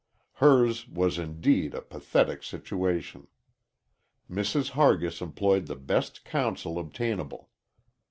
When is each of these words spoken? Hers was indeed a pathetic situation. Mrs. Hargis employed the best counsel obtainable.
Hers 0.37 0.87
was 0.87 1.19
indeed 1.19 1.75
a 1.75 1.81
pathetic 1.83 2.41
situation. 2.41 3.27
Mrs. 4.27 4.71
Hargis 4.71 5.21
employed 5.21 5.67
the 5.67 5.75
best 5.75 6.25
counsel 6.25 6.79
obtainable. 6.79 7.51